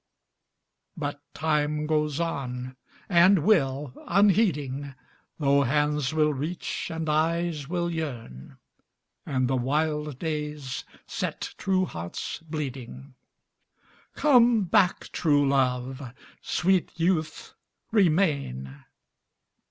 [0.97, 2.75] But time goes on,
[3.07, 4.95] and will, unheeding,
[5.37, 8.57] Though hands will reach, and eyes will yearn,
[9.27, 13.13] And the wild days set true hearts bleeding.
[14.15, 16.15] Come back, true love!
[16.41, 17.53] Sweet youth,
[17.91, 18.83] remain!